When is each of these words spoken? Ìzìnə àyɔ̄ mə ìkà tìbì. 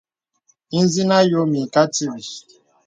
Ìzìnə 0.79 1.13
àyɔ̄ 1.21 1.43
mə 1.51 1.57
ìkà 1.63 1.81
tìbì. 1.93 2.21